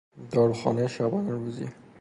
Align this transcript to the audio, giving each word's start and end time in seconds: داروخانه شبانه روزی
داروخانه 0.31 0.87
شبانه 0.87 1.31
روزی 1.33 1.67